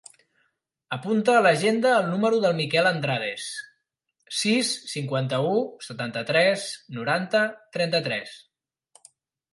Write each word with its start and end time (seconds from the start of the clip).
Apunta 0.95 1.33
a 1.39 1.43
l'agenda 1.47 1.91
el 1.97 2.07
número 2.13 2.39
del 2.45 2.55
Miquel 2.61 2.89
Andrades: 2.91 3.45
sis, 4.39 4.73
cinquanta-u, 4.95 5.55
setanta-tres, 5.91 6.67
noranta, 6.99 7.47
trenta-tres. 7.79 8.35